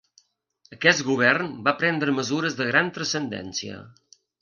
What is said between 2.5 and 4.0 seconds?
de gran transcendència.